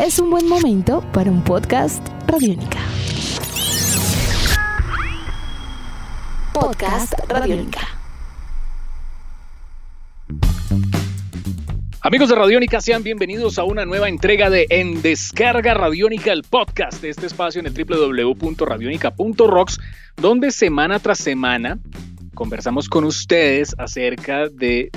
[0.00, 2.78] es un buen momento para un podcast Radiónica.
[6.54, 7.86] Podcast Radiónica.
[12.00, 17.02] Amigos de Radiónica, sean bienvenidos a una nueva entrega de En Descarga Radiónica, el podcast
[17.02, 19.78] de este espacio en el www.radionica.rocks,
[20.16, 21.78] donde semana tras semana
[22.34, 24.90] conversamos con ustedes acerca de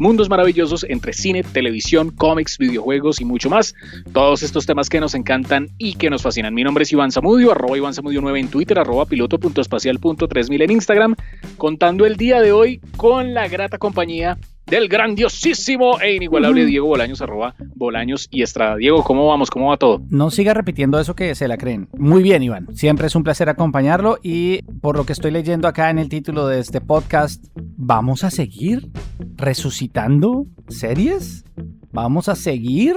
[0.00, 3.74] mundos maravillosos entre cine, televisión, cómics, videojuegos y mucho más.
[4.12, 6.54] Todos estos temas que nos encantan y que nos fascinan.
[6.54, 11.16] Mi nombre es Iván Zamudio, arroba Iván Zamudio 9 en Twitter, arroba piloto.espacial.3000 en Instagram,
[11.58, 14.38] contando el día de hoy con la grata compañía
[14.70, 18.76] del grandiosísimo e inigualable Diego Bolaños, arroba Bolaños y Estrada.
[18.76, 19.50] Diego, ¿cómo vamos?
[19.50, 20.00] ¿Cómo va todo?
[20.08, 21.88] No siga repitiendo eso que se la creen.
[21.98, 22.68] Muy bien, Iván.
[22.74, 26.46] Siempre es un placer acompañarlo y por lo que estoy leyendo acá en el título
[26.46, 27.44] de este podcast,
[27.76, 28.88] ¿vamos a seguir
[29.36, 31.44] resucitando series?
[31.92, 32.96] ¿Vamos a seguir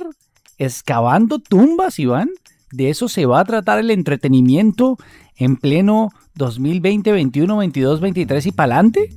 [0.58, 2.30] excavando tumbas, Iván?
[2.72, 4.98] ¿De eso se va a tratar el entretenimiento
[5.36, 9.10] en pleno 2020, 21, 22, 23 y pa'lante?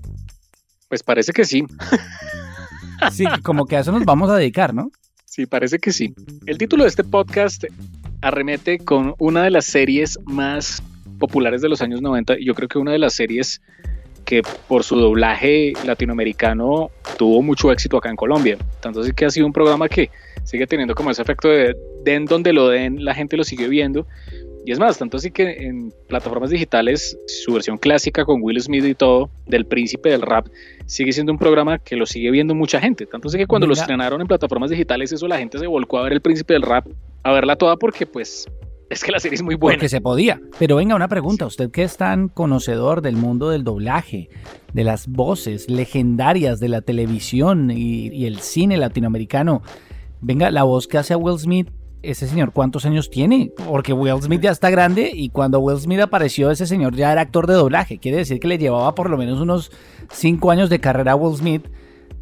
[0.88, 1.64] Pues parece que sí.
[3.12, 4.90] Sí, como que a eso nos vamos a dedicar, ¿no?
[5.24, 6.14] Sí, parece que sí.
[6.46, 7.64] El título de este podcast
[8.22, 10.82] arremete con una de las series más
[11.18, 13.60] populares de los años 90 y yo creo que una de las series
[14.26, 18.58] que por su doblaje latinoamericano tuvo mucho éxito acá en Colombia.
[18.80, 20.10] Tanto así que ha sido un programa que
[20.44, 21.74] sigue teniendo como ese efecto de
[22.04, 24.06] den donde lo den, la gente lo sigue viendo.
[24.66, 28.84] Y es más, tanto así que en plataformas digitales, su versión clásica con Will Smith
[28.84, 30.48] y todo, del príncipe del rap,
[30.86, 33.06] sigue siendo un programa que lo sigue viendo mucha gente.
[33.06, 36.02] Tanto así que cuando lo estrenaron en plataformas digitales, eso la gente se volcó a
[36.02, 36.84] ver el príncipe del rap,
[37.22, 38.48] a verla toda porque pues
[38.88, 39.76] es que la serie es muy buena.
[39.76, 40.40] Porque se podía.
[40.58, 41.46] Pero venga, una pregunta.
[41.46, 44.28] Usted que es tan conocedor del mundo del doblaje,
[44.72, 49.62] de las voces legendarias de la televisión y, el cine latinoamericano,
[50.20, 51.68] venga, la voz que hace a Will Smith
[52.02, 55.98] ese señor cuántos años tiene, porque Will Smith ya está grande y cuando Will Smith
[55.98, 59.16] apareció ese señor ya era actor de doblaje, quiere decir que le llevaba por lo
[59.16, 59.72] menos unos
[60.12, 61.66] 5 años de carrera a Will Smith,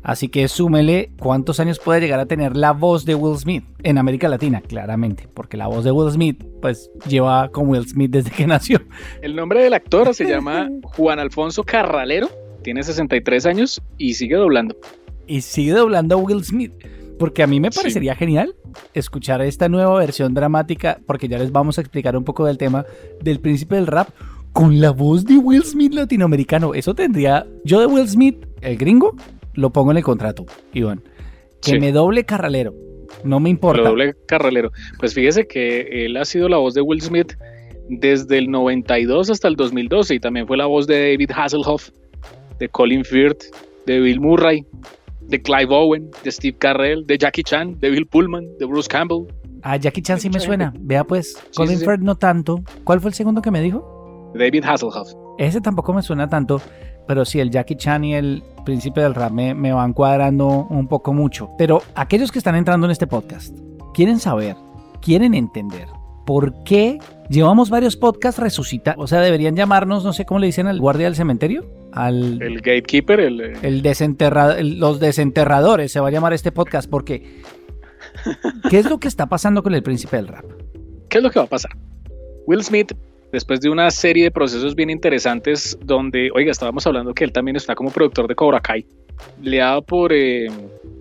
[0.04, 3.98] así que súmele cuántos años puede llegar a tener la voz de Will Smith en
[3.98, 8.30] América Latina, claramente, porque la voz de Will Smith pues lleva con Will Smith desde
[8.30, 8.80] que nació.
[9.22, 12.28] El nombre del actor se llama Juan Alfonso Carralero,
[12.62, 14.76] tiene 63 años y sigue doblando.
[15.26, 16.72] Y sigue doblando a Will Smith.
[17.18, 18.56] Porque a mí me parecería genial
[18.92, 22.84] escuchar esta nueva versión dramática, porque ya les vamos a explicar un poco del tema
[23.22, 24.08] del príncipe del rap
[24.52, 26.74] con la voz de Will Smith latinoamericano.
[26.74, 27.46] Eso tendría.
[27.64, 29.14] Yo de Will Smith, el gringo,
[29.54, 31.02] lo pongo en el contrato, Iván.
[31.60, 32.74] Que me doble carralero.
[33.22, 33.82] No me importa.
[33.82, 34.70] Lo doble carralero.
[34.98, 37.34] Pues fíjese que él ha sido la voz de Will Smith
[37.88, 41.90] desde el 92 hasta el 2012 y también fue la voz de David Hasselhoff,
[42.58, 43.44] de Colin Firth,
[43.86, 44.66] de Bill Murray,
[45.20, 49.26] de Clive Owen, de Steve Carrell, de Jackie Chan, de Bill Pullman, de Bruce Campbell.
[49.62, 50.74] Ah, Jackie Chan sí me suena.
[50.78, 52.62] Vea pues, Colin Firth no tanto.
[52.84, 54.32] ¿Cuál fue el segundo que me dijo?
[54.34, 55.12] David Hasselhoff.
[55.38, 56.60] Ese tampoco me suena tanto,
[57.06, 60.88] pero sí, el Jackie Chan y el Príncipe del Rap me, me van cuadrando un
[60.88, 61.50] poco mucho.
[61.58, 63.56] Pero aquellos que están entrando en este podcast,
[63.92, 64.56] quieren saber,
[65.00, 65.86] quieren entender
[66.24, 66.98] por qué
[67.28, 69.02] llevamos varios podcasts resucitados.
[69.02, 71.64] O sea, deberían llamarnos, no sé cómo le dicen al guardia del cementerio.
[71.92, 77.42] Al, el gatekeeper, el, el desenterrado, los desenterradores se va a llamar este podcast porque
[78.68, 80.44] ¿qué es lo que está pasando con el príncipe del rap?
[81.08, 81.70] ¿Qué es lo que va a pasar?
[82.46, 82.92] Will Smith,
[83.32, 87.56] después de una serie de procesos bien interesantes donde, oiga, estábamos hablando que él también
[87.56, 88.86] está como productor de Cobra Kai,
[89.42, 90.48] le ha dado por eh,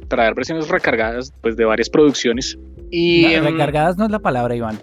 [0.08, 2.58] traer versiones recargadas pues, de varias producciones.
[2.92, 4.80] Y, no, recargadas no es la palabra, Iván.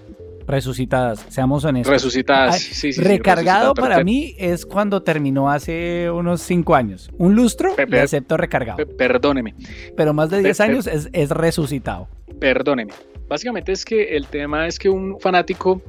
[0.47, 1.93] Resucitadas, seamos honestos.
[1.93, 3.00] Resucitadas, sí, sí.
[3.00, 7.09] Recargado para mí es cuando terminó hace unos 5 años.
[7.19, 8.84] Un lustro, le acepto recargado.
[8.99, 9.55] Perdóneme.
[9.97, 12.09] Pero más de 10 años es, es resucitado.
[12.41, 12.93] Perdóneme.
[13.29, 15.81] Básicamente es que el tema es que un fanático,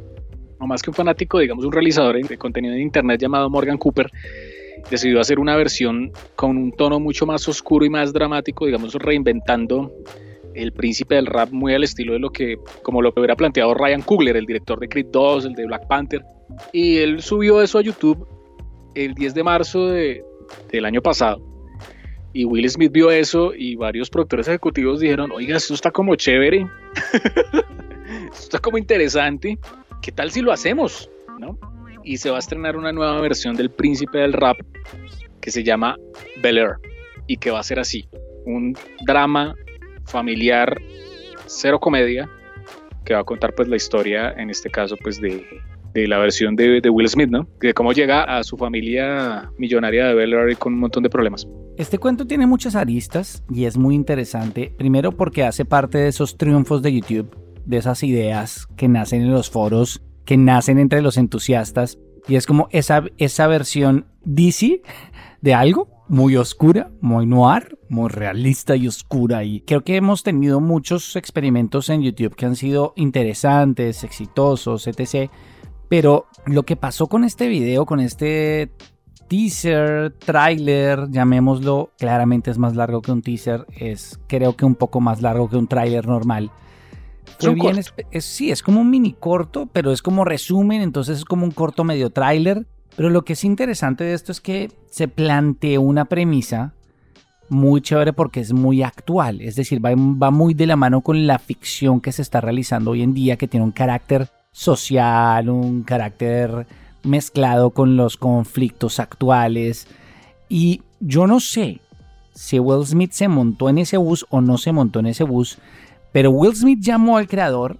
[0.61, 4.09] o más que un fanático, digamos un realizador de contenido en internet llamado Morgan Cooper,
[4.89, 9.91] decidió hacer una versión con un tono mucho más oscuro y más dramático, digamos reinventando
[10.53, 14.02] el príncipe del rap muy al estilo de lo que, como lo hubiera planteado Ryan
[14.02, 16.23] Coogler, el director de Creed 2, el de Black Panther.
[16.73, 18.28] Y él subió eso a YouTube
[18.96, 20.23] el 10 de marzo de,
[20.72, 21.41] del año pasado.
[22.34, 26.66] Y Will Smith vio eso y varios productores ejecutivos dijeron, oiga, esto está como chévere,
[28.31, 29.58] esto está como interesante,
[30.01, 31.09] ¿qué tal si lo hacemos?
[31.39, 31.57] ¿No?
[32.03, 34.57] Y se va a estrenar una nueva versión del príncipe del rap
[35.39, 35.97] que se llama
[36.41, 36.75] Bel Air
[37.27, 38.07] y que va a ser así,
[38.45, 38.75] un
[39.05, 39.55] drama
[40.05, 40.81] familiar,
[41.45, 42.29] cero comedia,
[43.05, 45.45] que va a contar pues la historia, en este caso pues de,
[45.93, 47.47] la versión de, de, Will Smith, ¿no?
[47.59, 51.47] De cómo llega a su familia millonaria de Bel Air con un montón de problemas.
[51.77, 54.73] Este cuento tiene muchas aristas y es muy interesante.
[54.77, 59.31] Primero porque hace parte de esos triunfos de YouTube de esas ideas que nacen en
[59.31, 61.97] los foros, que nacen entre los entusiastas.
[62.28, 64.81] Y es como esa, esa versión DC
[65.41, 69.43] de algo muy oscura, muy noir, muy realista y oscura.
[69.43, 75.31] Y creo que hemos tenido muchos experimentos en YouTube que han sido interesantes, exitosos, etc.
[75.87, 78.72] Pero lo que pasó con este video, con este
[79.29, 84.99] teaser, trailer, llamémoslo, claramente es más largo que un teaser, es creo que un poco
[84.99, 86.52] más largo que un trailer normal.
[88.11, 91.51] Es, sí, es como un mini corto, pero es como resumen, entonces es como un
[91.51, 92.66] corto medio trailer.
[92.95, 96.73] Pero lo que es interesante de esto es que se planteó una premisa
[97.49, 101.28] muy chévere porque es muy actual, es decir, va, va muy de la mano con
[101.28, 105.84] la ficción que se está realizando hoy en día, que tiene un carácter social, un
[105.84, 106.66] carácter
[107.03, 109.87] mezclado con los conflictos actuales.
[110.47, 111.81] Y yo no sé
[112.34, 115.57] si Will Smith se montó en ese bus o no se montó en ese bus,
[116.11, 117.78] pero Will Smith llamó al creador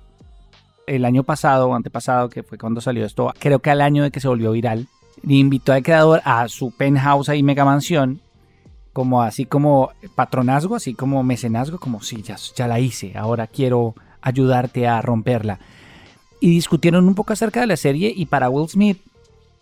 [0.88, 4.12] el año pasado o antepasado, que fue cuando salió esto, creo que al año de
[4.12, 4.88] que se volvió viral,
[5.24, 8.22] y invitó al creador a su penthouse ahí, mega mansión,
[8.94, 13.95] como así como patronazgo, así como mecenazgo, como si ya, ya la hice, ahora quiero
[14.22, 15.60] ayudarte a romperla.
[16.39, 19.00] Y discutieron un poco acerca de la serie y para Will Smith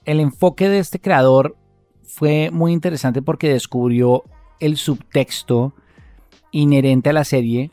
[0.05, 1.55] el enfoque de este creador
[2.03, 4.23] fue muy interesante porque descubrió
[4.59, 5.73] el subtexto
[6.51, 7.69] inherente a la serie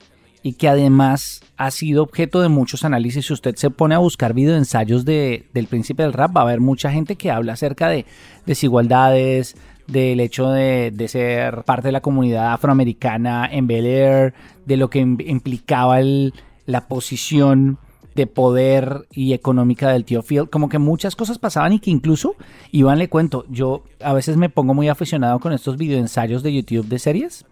[0.47, 3.27] y que además ha sido objeto de muchos análisis.
[3.27, 6.61] Si usted se pone a buscar videoensayos de, del príncipe del rap, va a haber
[6.61, 8.07] mucha gente que habla acerca de
[8.47, 9.57] desigualdades,
[9.89, 14.35] del hecho de, de ser parte de la comunidad afroamericana en Bel Air,
[14.67, 16.33] de lo que implicaba el,
[16.65, 17.79] la posición
[18.15, 20.49] de poder y económica del tío Phil.
[20.49, 22.37] Como que muchas cosas pasaban y que incluso,
[22.71, 26.87] Iván le cuento, yo a veces me pongo muy aficionado con estos videoensayos de YouTube
[26.87, 27.47] de series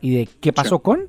[0.00, 1.08] y de qué pasó con.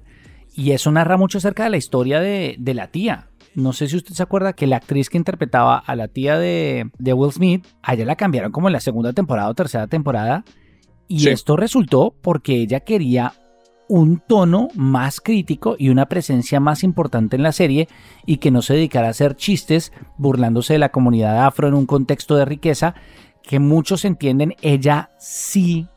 [0.53, 3.27] Y eso narra mucho acerca de la historia de, la tía.
[3.55, 6.89] No sé si usted se acuerda que la actriz que interpretaba a la tía de,
[6.99, 10.43] Will Smith, a ella la cambiaron como en la segunda temporada o tercera temporada.
[11.07, 13.33] Y esto resultó porque ella quería
[13.87, 17.89] un tono más crítico y una presencia más importante en la serie
[18.25, 21.87] y que no se dedicara a hacer chistes burlándose de la comunidad afro en un
[21.87, 22.93] contexto de riqueza
[23.41, 25.87] que muchos entienden, ella sí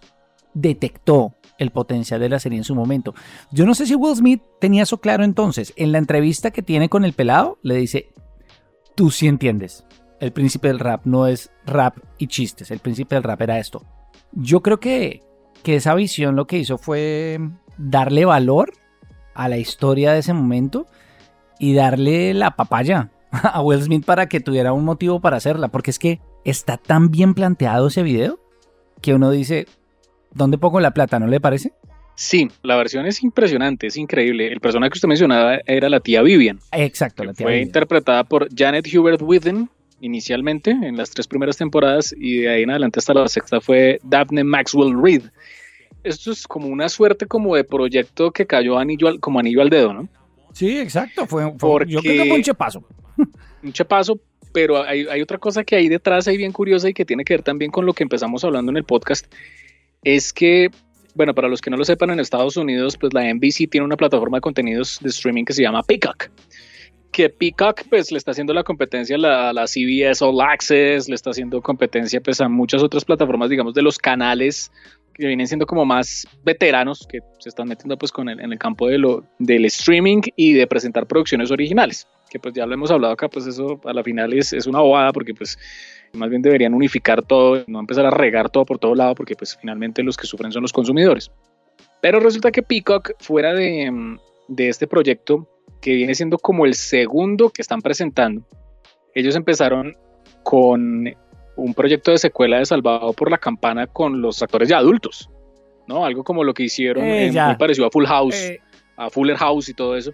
[0.54, 3.14] detectó el potencial de la serie en su momento.
[3.50, 5.72] Yo no sé si Will Smith tenía eso claro entonces.
[5.76, 8.12] En la entrevista que tiene con el pelado, le dice,
[8.94, 9.84] tú sí entiendes.
[10.20, 12.70] El príncipe del rap no es rap y chistes.
[12.70, 13.84] El príncipe del rap era esto.
[14.32, 15.22] Yo creo que,
[15.62, 17.40] que esa visión lo que hizo fue
[17.78, 18.72] darle valor
[19.34, 20.86] a la historia de ese momento
[21.58, 25.90] y darle la papaya a Will Smith para que tuviera un motivo para hacerla, porque
[25.90, 28.40] es que está tan bien planteado ese video
[29.00, 29.66] que uno dice,
[30.34, 31.18] ¿dónde pongo la plata?
[31.18, 31.72] ¿No le parece?
[32.14, 34.52] Sí, la versión es impresionante, es increíble.
[34.52, 36.60] El personaje que usted mencionaba era la tía Vivian.
[36.72, 39.68] Exacto, la tía Fue interpretada por Janet Hubert Withen
[40.00, 44.00] inicialmente en las tres primeras temporadas y de ahí en adelante hasta la sexta fue
[44.02, 45.22] Daphne Maxwell Reed
[46.04, 49.92] esto es como una suerte como de proyecto que cayó anillo como anillo al dedo,
[49.92, 50.08] ¿no?
[50.52, 51.26] Sí, exacto.
[51.26, 51.42] Fue,
[51.86, 52.84] yo creo que fue un chepazo.
[53.62, 54.18] Un chepazo,
[54.52, 57.44] pero hay, otra cosa que hay detrás ahí bien curiosa y que tiene que ver
[57.44, 59.32] también con lo que empezamos hablando en el podcast.
[60.02, 60.68] Es que,
[61.14, 63.96] bueno, para los que no lo sepan, en Estados Unidos, pues la NBC tiene una
[63.96, 66.30] plataforma de contenidos de streaming que se llama Peacock
[67.12, 71.30] que Peacock pues le está haciendo la competencia a la, CBS All Access, le está
[71.30, 74.72] haciendo competencia pues a muchas otras plataformas, digamos, de los canales
[75.14, 78.58] que vienen siendo como más veteranos, que se están metiendo pues con el, en el
[78.58, 82.90] campo de lo, del streaming y de presentar producciones originales, que pues ya lo hemos
[82.90, 85.58] hablado acá, pues eso a la final es, es una bobada porque pues
[86.12, 89.56] más bien deberían unificar todo, no empezar a regar todo por todo lado, porque pues
[89.60, 91.30] finalmente los que sufren son los consumidores.
[92.00, 95.48] Pero resulta que Peacock, fuera de, de este proyecto,
[95.80, 98.46] que viene siendo como el segundo que están presentando,
[99.14, 99.96] ellos empezaron
[100.42, 101.14] con
[101.56, 105.28] un proyecto de secuela de Salvado por la Campana con los actores ya adultos,
[105.86, 106.04] ¿no?
[106.04, 108.60] Algo como lo que hicieron, eh, muy parecido a Full House, eh.
[108.96, 110.12] a Fuller House y todo eso.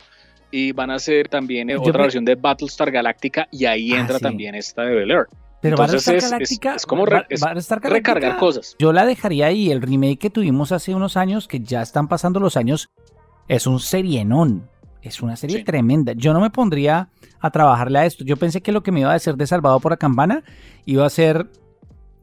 [0.50, 4.54] Y van a hacer también otra versión de Battlestar Galactica y ahí ah, entra también
[4.54, 5.26] esta de Bel Air.
[5.60, 8.76] Pero Battlestar Galactica es, como recargar cosas.
[8.78, 9.70] Yo la dejaría ahí.
[9.70, 12.90] El remake que tuvimos hace unos años, que ya están pasando los años,
[13.48, 14.68] es un serienón.
[15.02, 16.12] Es una serie tremenda.
[16.14, 17.08] Yo no me pondría
[17.40, 18.24] a trabajarle a esto.
[18.24, 20.42] Yo pensé que lo que me iba a decir de Salvado por la Campana
[20.86, 21.48] iba a ser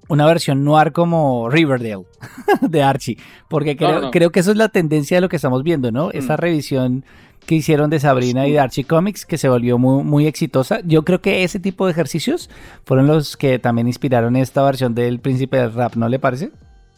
[0.07, 2.05] una versión noir como Riverdale
[2.61, 3.17] de Archie.
[3.49, 6.11] Porque creo, que eso es la tendencia de lo que estamos viendo, ¿no?
[6.11, 6.37] Esa mm.
[6.37, 7.05] revisión
[7.45, 10.79] que hicieron de Sabrina y de Archie Comics, que se volvió muy, muy exitosa.
[10.83, 12.49] Yo creo que ese tipo de ejercicios
[12.85, 16.49] fueron los que también inspiraron esta versión del Príncipe del Rap, ¿no le parece?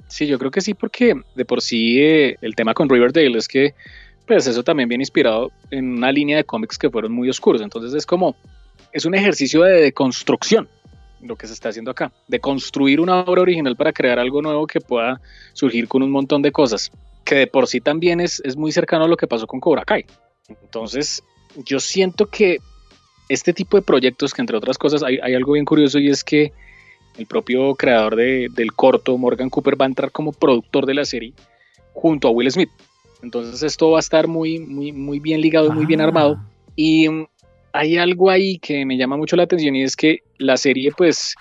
[0.08, 3.48] Sí, yo creo que sí, porque de por sí eh, el tema con Riverdale es
[3.48, 3.74] que
[4.26, 7.62] pues eso también viene inspirado en una línea de cómics que fueron muy oscuros.
[7.62, 8.36] Entonces es como,
[8.92, 10.68] es un ejercicio de deconstrucción
[11.22, 14.68] lo que se está haciendo acá, de construir una obra original para crear algo nuevo
[14.68, 15.20] que pueda
[15.54, 16.92] surgir con un montón de cosas,
[17.26, 19.84] que de por sí también es, es muy cercano a lo que pasó con Cobra
[19.84, 20.06] Kai.
[20.48, 21.24] Entonces,
[21.66, 22.58] yo siento que
[23.30, 26.24] este tipo de proyectos, que entre otras cosas hay, hay algo bien curioso y es
[26.24, 26.54] que
[27.18, 31.04] el propio creador de, del corto, Morgan Cooper, va a entrar como productor de la
[31.04, 31.34] serie
[31.94, 32.70] junto a Will Smith.
[33.24, 36.04] Entonces esto va a estar muy, muy, muy bien ligado y muy bien Ah.
[36.06, 36.40] armado.
[36.76, 37.08] Y
[37.78, 41.36] hay algo ahí que me llama mucho la atención y es que la serie pues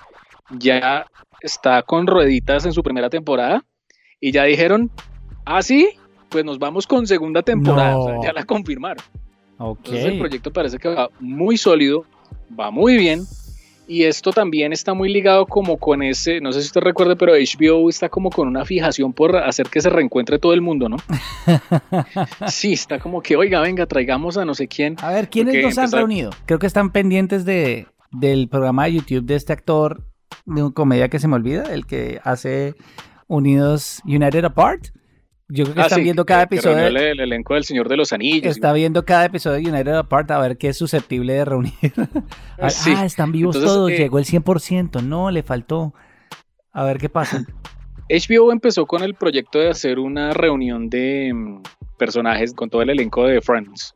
[0.58, 1.06] ya
[1.40, 3.64] está con rueditas en su primera temporada
[4.20, 4.90] y ya dijeron,
[5.44, 5.88] ah sí,
[6.28, 8.22] pues nos vamos con segunda temporada, O sea, No.
[8.22, 9.04] ya la confirmaron.
[9.58, 12.04] Entonces el proyecto parece que va muy sólido,
[12.58, 13.22] va muy bien.
[13.88, 17.34] Y esto también está muy ligado como con ese, no sé si usted recuerda, pero
[17.34, 20.96] HBO está como con una fijación por hacer que se reencuentre todo el mundo, ¿no?
[22.48, 24.96] Sí, está como que, oiga, venga, traigamos a no sé quién.
[25.02, 26.30] A ver, ¿quiénes nos han reunido?
[26.46, 30.04] Creo que están pendientes de, del programa de YouTube de este actor
[30.44, 32.74] de una comedia que se me olvida, el que hace
[33.28, 34.88] Unidos United Apart.
[35.48, 36.86] Yo creo que Ah, están sí, viendo cada que- episodio.
[36.86, 38.50] el, el elenco del Señor de los Anillos.
[38.50, 41.72] Está viendo cada episodio de United Apart a ver qué es susceptible de reunir.
[42.58, 42.92] Ah, Sí.
[42.96, 45.94] Ah, están vivos Entonces, todos, eh, llegó el 100%, no, le faltó.
[46.72, 47.44] A ver qué pasa.
[48.08, 51.62] HBO empezó con el proyecto de hacer una reunión de mm,
[51.98, 53.94] personajes con todo el elenco de Friends.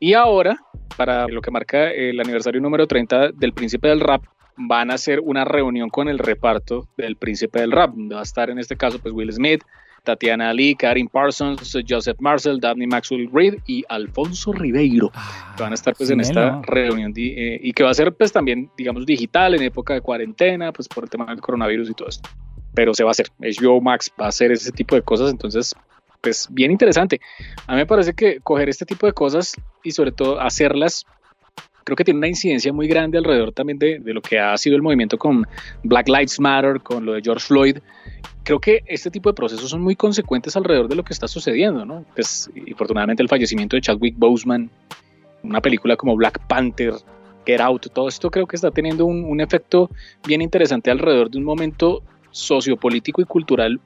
[0.00, 0.56] Y ahora,
[0.96, 4.24] para lo que marca el aniversario número 30 del Príncipe del Rap,
[4.56, 7.90] van a hacer una reunión con el reparto del Príncipe del Rap.
[7.94, 9.62] donde Va a estar en este caso pues Will Smith,
[10.02, 15.10] Tatiana Ali, Karin Parsons, Joseph Marcel, Daphne Maxwell Reid y Alfonso Ribeiro
[15.56, 18.32] que van a estar pues en esta reunión eh, y que va a ser pues
[18.32, 22.08] también digamos digital en época de cuarentena pues por el tema del coronavirus y todo
[22.08, 22.28] esto.
[22.74, 25.74] Pero se va a hacer HBO Max va a hacer ese tipo de cosas entonces
[26.20, 27.20] pues bien interesante.
[27.66, 31.04] A mí me parece que coger este tipo de cosas y sobre todo hacerlas
[31.84, 34.82] creo que tiene una incidencia muy grande alrededor también de, lo que ha sido el
[34.82, 35.46] movimiento con
[35.82, 37.78] Black Lives Matter con lo de George Floyd
[38.42, 41.84] creo que este tipo de procesos son muy consecuentes alrededor de lo que está sucediendo,
[41.84, 42.04] ¿no?
[42.14, 44.70] Pues, afortunadamente el fallecimiento de Chadwick Boseman,
[45.42, 46.94] una película como Black Panther,
[47.46, 49.90] Get Out, todo esto creo que está teniendo un, un efecto
[50.26, 53.80] bien interesante alrededor de un momento sociopolítico y cultural,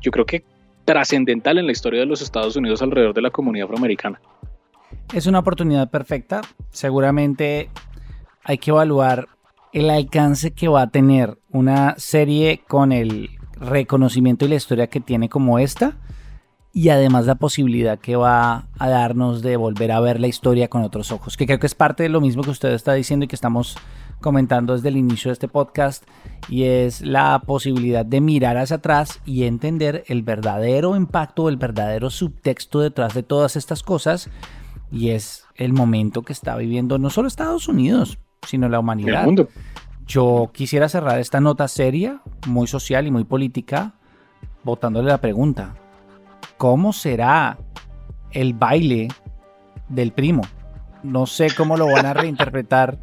[0.00, 0.44] yo creo que
[0.84, 4.20] trascendental en la historia de los Estados Unidos alrededor de la comunidad afroamericana.
[5.12, 6.40] Es una oportunidad perfecta.
[6.70, 7.70] Seguramente
[8.42, 9.28] hay que evaluar
[9.72, 15.00] el alcance que va a tener una serie con el reconocimiento y la historia que
[15.00, 15.96] tiene como esta.
[16.72, 20.82] Y además la posibilidad que va a darnos de volver a ver la historia con
[20.82, 21.36] otros ojos.
[21.36, 23.76] Que creo que es parte de lo mismo que usted está diciendo y que estamos
[24.20, 26.04] comentando desde el inicio de este podcast.
[26.48, 32.10] Y es la posibilidad de mirar hacia atrás y entender el verdadero impacto, el verdadero
[32.10, 34.28] subtexto detrás de todas estas cosas
[34.94, 39.24] y es el momento que está viviendo no solo Estados Unidos, sino la el humanidad.
[39.24, 39.48] mundo.
[40.06, 43.94] Yo quisiera cerrar esta nota seria, muy social y muy política,
[44.62, 45.74] botándole la pregunta,
[46.58, 47.58] ¿cómo será
[48.30, 49.08] el baile
[49.88, 50.42] del primo?
[51.02, 52.98] No sé cómo lo van a reinterpretar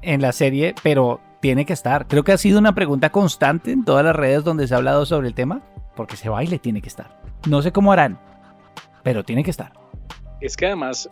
[0.00, 2.06] en la serie, pero tiene que estar.
[2.06, 5.04] Creo que ha sido una pregunta constante en todas las redes donde se ha hablado
[5.04, 5.60] sobre el tema,
[5.94, 7.20] porque ese baile tiene que estar.
[7.48, 8.18] No sé cómo harán,
[9.02, 9.77] pero tiene que estar.
[10.40, 11.08] Es que además,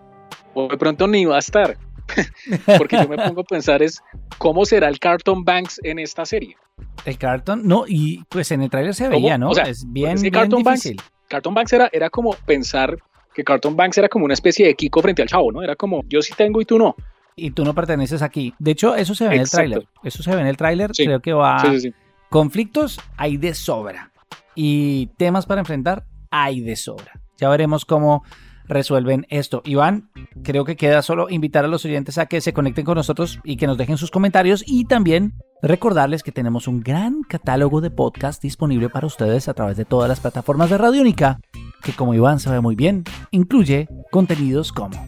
[0.54, 1.76] o de pronto ni va a estar.
[2.78, 4.00] Porque yo me pongo a pensar es
[4.38, 6.56] cómo será el Carton Banks en esta serie.
[7.04, 9.16] El cartón, no, y pues en el trailer se ¿Cómo?
[9.16, 9.50] veía, ¿no?
[9.50, 11.02] O sea, es bien, es que bien Carlton Banks- difícil.
[11.28, 12.96] Carton Banks era, era como pensar
[13.34, 15.62] que Carton Banks era como una especie de Kiko frente al chavo, ¿no?
[15.62, 16.94] Era como yo sí tengo y tú no.
[17.34, 18.54] Y tú no perteneces aquí.
[18.58, 19.86] De hecho, eso se ve en el tráiler.
[20.02, 20.90] Eso se ve en el tráiler.
[20.94, 21.04] Sí.
[21.04, 21.60] Creo que va.
[21.60, 21.94] Sí, sí.
[22.30, 24.10] Conflictos hay de sobra.
[24.54, 27.12] Y temas para enfrentar hay de sobra.
[27.36, 28.24] Ya veremos cómo
[28.68, 29.62] resuelven esto.
[29.64, 30.10] Iván,
[30.42, 33.56] creo que queda solo invitar a los oyentes a que se conecten con nosotros y
[33.56, 38.42] que nos dejen sus comentarios y también recordarles que tenemos un gran catálogo de podcast
[38.42, 41.40] disponible para ustedes a través de todas las plataformas de Radiónica,
[41.82, 45.06] que como Iván sabe muy bien, incluye contenidos como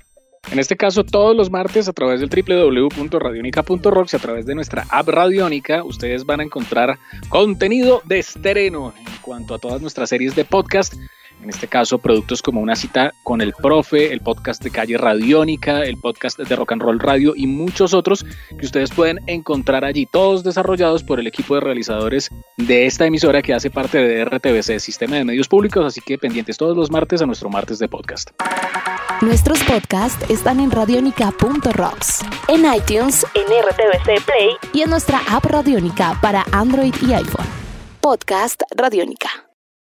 [0.51, 5.09] En este caso, todos los martes a través del www.radionica.rocks a través de nuestra app
[5.09, 6.99] Radionica, ustedes van a encontrar
[7.29, 10.95] contenido de estreno en cuanto a todas nuestras series de podcast.
[11.43, 15.83] En este caso, productos como Una cita con el profe, el podcast de Calle Radiónica,
[15.85, 18.25] el podcast de Rock and Roll Radio y muchos otros
[18.59, 23.43] que ustedes pueden encontrar allí, todos desarrollados por el equipo de realizadores de esta emisora
[23.43, 27.23] que hace parte de RTBC, Sistema de Medios Públicos, así que pendientes todos los martes
[27.23, 28.31] a nuestro martes de podcast.
[29.21, 36.19] Nuestros podcasts están en radionica.rocks, en iTunes, en RTVC Play y en nuestra app Radionica
[36.21, 37.47] para Android y iPhone.
[38.01, 39.48] Podcast Radionica.